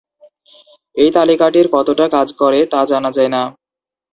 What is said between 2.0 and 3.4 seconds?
কাজ করে তা জানা যায়